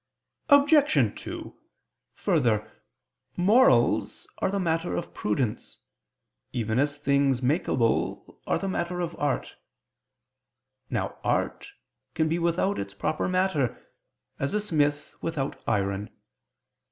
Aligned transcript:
Obj. 0.49 1.13
2: 1.15 1.55
Further, 2.15 2.71
morals 3.37 4.25
are 4.39 4.49
the 4.49 4.59
matter 4.59 4.95
of 4.95 5.13
prudence, 5.13 5.77
even 6.51 6.79
as 6.79 6.97
things 6.97 7.41
makeable 7.41 8.39
are 8.47 8.57
the 8.57 8.67
matter 8.67 8.99
of 8.99 9.15
art. 9.19 9.57
Now 10.89 11.19
art 11.23 11.69
can 12.15 12.27
be 12.27 12.39
without 12.39 12.79
its 12.79 12.95
proper 12.95 13.27
matter, 13.29 13.77
as 14.39 14.55
a 14.55 14.59
smith 14.59 15.13
without 15.21 15.61
iron. 15.67 16.09